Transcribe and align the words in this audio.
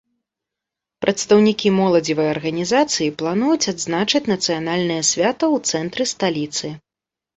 Прадстаўнікі 1.03 1.67
моладзевай 1.79 2.27
арганізацыі 2.35 3.11
плануюць 3.19 3.69
адзначыць 3.75 4.25
нацыянальнае 4.33 4.99
свята 5.11 5.33
ў 5.33 5.57
цэнтры 5.75 6.03
сталіцы. 6.15 6.67